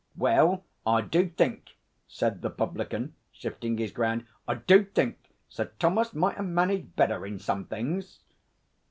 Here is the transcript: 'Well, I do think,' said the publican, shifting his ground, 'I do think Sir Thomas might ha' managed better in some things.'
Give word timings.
'Well, 0.17 0.63
I 0.83 1.01
do 1.01 1.29
think,' 1.29 1.77
said 2.07 2.41
the 2.41 2.49
publican, 2.49 3.13
shifting 3.31 3.77
his 3.77 3.91
ground, 3.91 4.25
'I 4.47 4.55
do 4.55 4.83
think 4.83 5.19
Sir 5.47 5.73
Thomas 5.77 6.15
might 6.15 6.37
ha' 6.37 6.43
managed 6.43 6.95
better 6.95 7.23
in 7.23 7.37
some 7.37 7.65
things.' 7.65 8.17